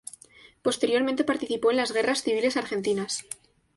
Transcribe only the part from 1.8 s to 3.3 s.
guerras civiles argentinas.